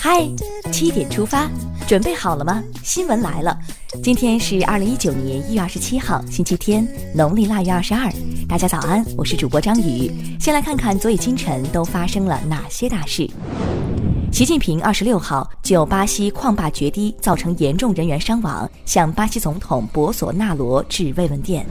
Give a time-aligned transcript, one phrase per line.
[0.00, 0.26] 嗨，
[0.72, 1.46] 七点出发，
[1.86, 2.62] 准备好了吗？
[2.82, 3.54] 新闻来了，
[4.02, 8.10] 今天是二零一九年一月二十七号，星期天，农历腊月二十二。
[8.48, 10.10] 大家早安，我是主播张宇。
[10.40, 13.28] 先来看看昨夜今晨都发生了哪些大事。
[14.32, 21.66] 习近平二十六号就巴西矿坝决堤造成严重人员伤亡，向巴西总统博索纳罗致慰问电。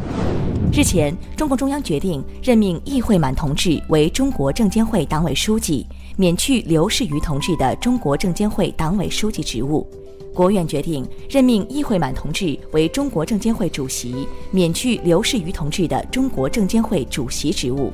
[0.71, 5.87] 日前，中共中央决定任命易会满同志为中国证监会党委书记，
[6.19, 9.87] 免去刘士余同志的中国证监会党委书记职务。
[10.33, 17.93] 国务院决定任命易会满同志为中国证监会主席，免去刘士余同志的中国证监会主席职务。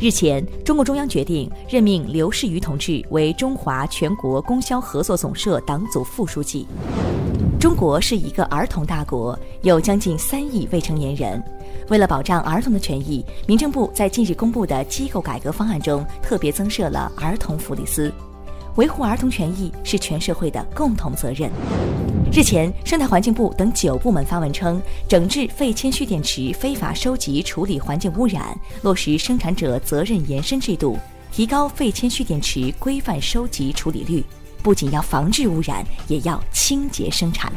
[0.00, 6.66] 日前，中共中央决定任命刘士余同志为中华全国供销合作总社党组副书记。
[7.62, 11.40] 中国是一个儿童大国，有将近三亿未成年人。
[11.90, 18.12] 为了保障儿童的权益，民政部在近日公布的机构改革方案中，特别增设了儿童福利司。
[18.74, 21.48] 维护儿童权益是全社会的共同责任。
[22.32, 30.98] 日前，生态环境部等九部门发文称，整治废铅蓄电池非法收集处理环境污染，落实生产者责任延伸制度，
[31.30, 34.24] 提高废铅蓄电池规范收集处理率。
[34.62, 37.52] 不仅要防治污染，也要清洁生产。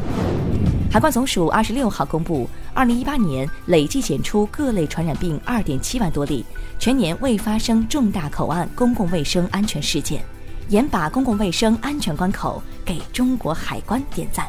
[0.91, 6.45] 海关总署二十六号公布，二零一八年累计检出各类传染病二点七万多例，
[6.79, 10.23] 全年未发生重大口岸公共卫生安全事件。
[10.69, 14.47] 严把公共卫生安全关口，给中国海关点赞。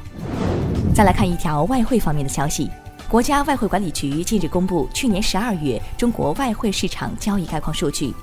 [0.94, 2.70] 再来看一条外汇方面的消息，
[3.06, 8.14] 国家外汇管理局近日公布去年十二月中国外汇市场交易概况数据。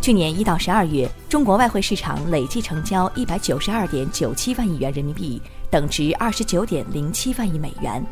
[0.00, 8.02] 去年一到十二月，中国外汇市场累计成交一百九十二点九七万亿元人民币，等值二十九点零七万亿美元。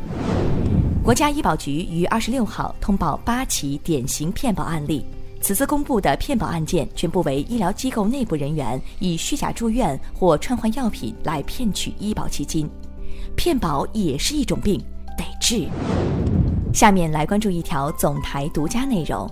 [1.03, 5.07] 国家医保局于二十六号通报八起典型骗保案例。
[5.41, 12.69] 此次公布的骗保案件全部为医疗机构内部人员以虚假住院或串换药品来骗取医保基金，
[13.37, 14.83] 骗保也是一种病，
[15.17, 15.69] 得治。
[16.75, 19.31] 下面来关注一条总台独家内容：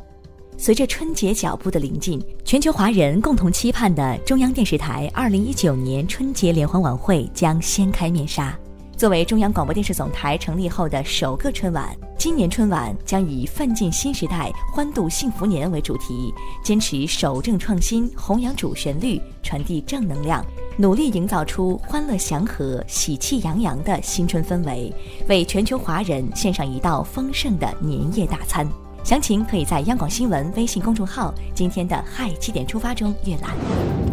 [0.57, 8.57] 随着春节脚步的临近，全球华人共同期盼的中央电视台2019年春节联欢晚会将掀开面纱。
[8.97, 16.33] 作为中央广播电视总台成立后的首个春晚，今年春晚将以“奋进新时代，欢度幸福年”为主题，
[16.63, 20.43] 坚持守正创新，弘扬主旋律，传递正能量，
[20.77, 24.95] 努力营造出欢乐祥和、喜气洋洋的新春氛围，
[25.29, 28.67] 为全球华人献上一道丰盛的年夜大餐。
[29.05, 33.51] 详情可以在央广新闻微信公众号今天的“嗨七点出发”中阅览。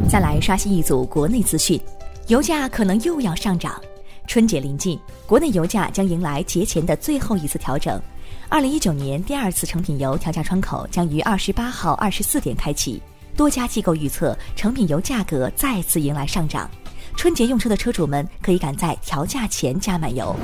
[0.09, 1.79] 再来刷新一组国内资讯，
[2.28, 3.81] 油价可能又要上涨。
[4.28, 8.02] 春节临近，国内油价将迎来节前的最后一次调整。
[8.50, 13.02] 二零一九年第二次成品油调价窗口将于二十八号二十四点开启。
[13.38, 16.69] 多家机构预测，成品油价格再次迎来上涨。
[17.16, 20.35] 春节用车的车主们可以赶在调价前加满油。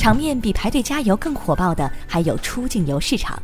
[0.00, 3.38] 场面比排队加油更火爆的还有出境游市场。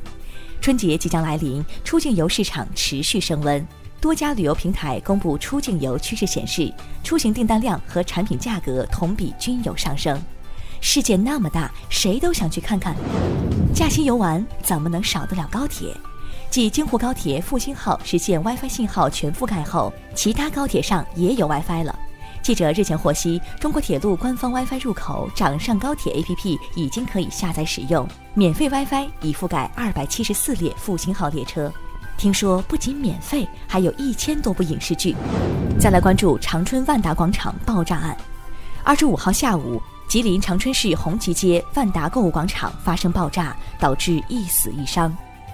[0.58, 3.62] 春节即将来临，出境游市场持续升温。
[4.00, 6.72] 多家旅游平台公布出境游趋势显示，
[7.04, 10.18] 出行订单量和产品价格同比均有上升。
[10.80, 12.96] 世界那么大，谁都想去看看。
[13.74, 15.94] 假期游玩怎么能少得了高铁？
[16.48, 21.95] 继京沪高铁复兴号实现 WiFi 信号全覆盖后，其他高铁上也有 WiFi 了。
[22.46, 31.68] 记者日前获悉，中国铁路官方 WiFi 入口掌上高铁 APP 已经可以下载使用，免费 WiFi 已覆盖二百七十四列复兴号列车。
[32.16, 35.16] 听说不仅免费，还有一千多部影视剧。
[35.76, 38.16] 再来关注长春万达广场爆炸案。
[38.84, 45.12] 二十五号下午，吉林长春市红旗街万达购物广场发生爆炸，导致一死一伤。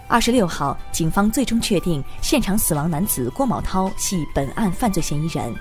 [0.09, 5.55] 二十六号，警方最终确定现场死亡男子郭某涛系本案犯罪嫌疑人。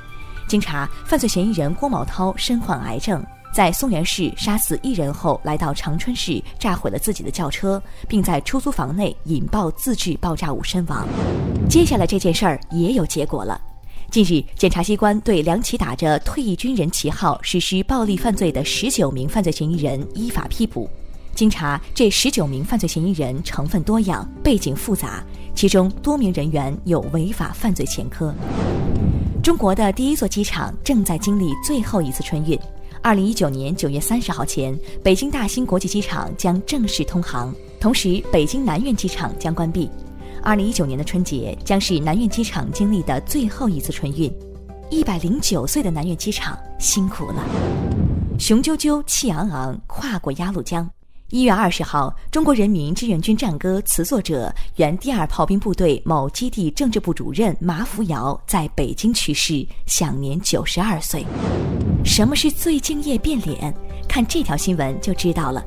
[0.52, 3.26] 经查，犯罪嫌疑人郭某涛身患癌症。
[3.54, 11.08] 在松原市杀死一人后，来到长春市炸毁了自己的轿车，并在出租房内引爆自制爆炸物身亡。
[11.70, 13.62] 接下来这件事儿也有结果了。
[14.12, 20.90] 近日，检察机关对两起打着退役军人旗号实施暴力犯罪的十九名犯罪嫌疑人依法批捕。
[21.34, 25.24] 经查，这十九名犯罪嫌疑人成分多样，背景复杂，
[25.56, 28.36] 其中多名人员有违法犯罪前科。
[29.44, 32.60] 中国的第一座机场正在经历最后一次春运。
[33.02, 39.90] 二零一九年九月三十号前，北京大兴国际机场将正式通航，同时北京南苑机场将关闭。
[40.44, 44.32] 二零一九年的春节将是南苑机场经历的最后一次春运，
[44.92, 47.44] 一百零九岁的南苑机场辛苦了。
[48.38, 50.88] 雄赳赳气昂昂跨过鸭绿江，
[51.32, 61.26] 一月二十号，中国人民志愿军战歌词作者、原第二炮兵部队某基地政治部主任马福尧在北京去世，享年九十二岁。
[62.04, 63.74] 什么是最敬业变脸？
[64.10, 65.64] 看这条新闻就知道了。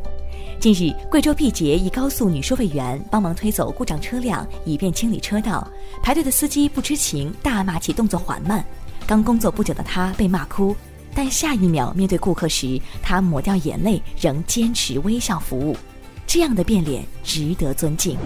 [0.61, 5.67] 近日，贵州毕节一高速女收费员帮忙推走故障车辆，以便清理车道，
[6.03, 8.63] 排队的司机不知情，大骂其动作缓慢。
[9.07, 10.77] 刚工作不久的她被骂哭。
[11.15, 15.77] 但下一秒面对顾客时，他抹掉眼泪，仍坚持微笑服务，
[16.27, 18.17] 这样的变脸值得尊敬。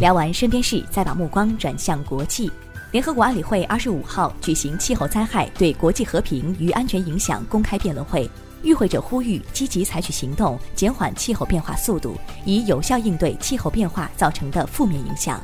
[0.00, 2.50] 聊完身边事，再把目光转向国际。
[2.92, 8.30] 联合国安理会二十五号举行气候灾害对国际和平与安全影响公开辩论会，
[8.62, 15.42] 与会者呼吁积极采取行动，减缓气候变化速度，以有效应对气候变化造成的负面影响。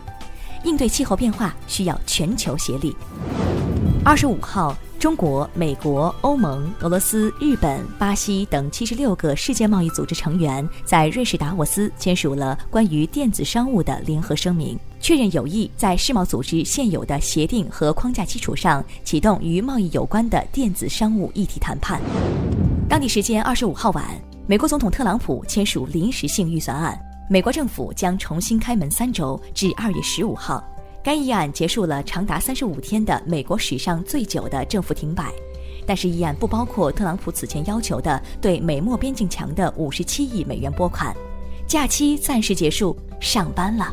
[0.63, 2.97] 应对气候变化需要全球协力。
[4.05, 4.75] 二十五号。
[5.05, 22.01] 中国、美国、欧盟、俄罗斯、日本、巴西等七十六个世界贸易组织成员在瑞士达沃斯签署了关于电子商务的联合声明，确认有意在世贸组织现有的协定和框架基础上启动与贸易有关的电子商务议题谈判。
[22.89, 24.07] 当地时间二十五号晚，
[24.47, 26.99] 美国总统特朗普签署临时性预算案，
[27.29, 30.65] 美国政府将重新开门三周，至二月十五号。
[31.05, 35.31] 该议案结束了长达三十五天的美国史上最久的政府停摆，
[35.87, 41.15] 但是议案不包括特朗普此前要求的对美墨边境墙的五十七亿美元拨款。
[41.67, 43.93] 假期暂时结束，上班了。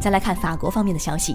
[0.00, 1.34] 再来看法国方面的消息，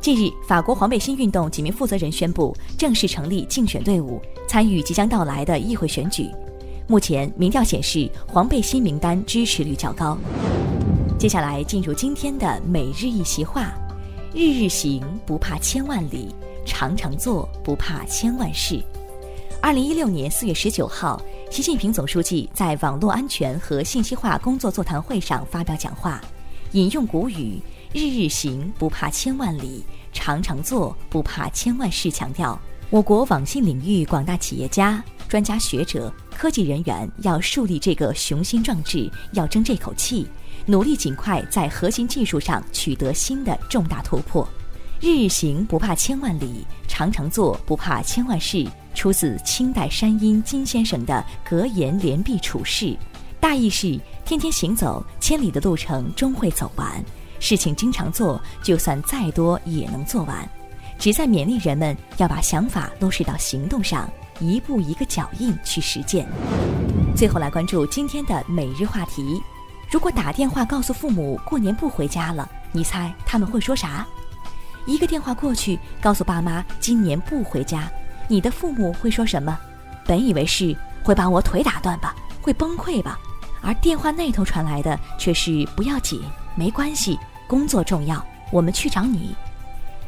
[0.00, 6.30] 近日，法国黄背心运动几名负责人宣布正式成立竞选队伍，参与即将到来的议会选举。
[6.86, 10.16] 目前民调显示，黄背心名单支持率较高。
[11.18, 13.70] 接下来进入今天的每日一席话。
[14.38, 16.28] 日日行不怕千万里，
[16.66, 18.84] 常常做不怕千万事。
[19.62, 21.18] 二零一六年四月十九号，
[21.50, 26.20] 习近平总书记在网络安全和信息化工作座谈会上发表讲话，
[26.72, 27.58] 引用古语
[27.94, 32.60] “日日行不怕千万里，常常做不怕千万事”，强调
[32.90, 40.28] 我国网信领域广大企业家、专家学者、科技人员要树立这个雄心壮志，要争这口气。
[40.68, 44.46] 努力尽快在核心技术上取得新的重大突破，
[45.00, 48.66] 日日行不怕千万里，常常做不怕千万事。
[48.92, 52.96] 出自清代山阴金先生的格言连璧处世，
[53.38, 56.88] 大意是：天天行走，千里的路程终会走完；
[57.38, 60.48] 事情经常做，就算再多也能做完。
[60.98, 64.10] 旨在勉励人们要把想法落实到行动上，
[64.40, 66.26] 一步一个脚印去实践。
[67.14, 69.40] 最后来关注今天的每日话题。
[69.88, 74.06] 如果打电话告诉父母过年不回家了，你猜他们会说啥？
[74.84, 77.90] 一个电话过去，告诉爸妈今年不回家，
[78.28, 79.56] 你的父母会说什么？
[80.04, 83.18] 本以为是会把我腿打断吧，会崩溃吧，
[83.62, 86.20] 而电话那头传来的却是不要紧，
[86.56, 87.18] 没关系，
[87.48, 89.34] 工作重要，我们去找你。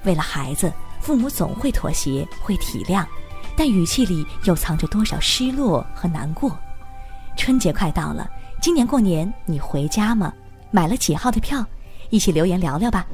[0.05, 3.05] 为了孩子，父母总会妥协，会体谅，
[3.57, 6.57] 但语气里又藏着多少失落和难过？
[7.37, 8.29] 春节快到了。
[8.61, 10.33] 今年过年你回家吗？
[10.71, 11.65] 买了几号的票？
[12.11, 13.07] 一起留言聊聊吧。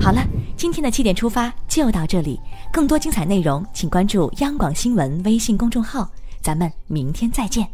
[0.00, 0.22] 好了，
[0.56, 2.38] 今天的七点出发就到这里，
[2.70, 6.08] 更多精彩内容请关注央广新闻微信公众号，
[6.42, 7.66] 咱们明天再见。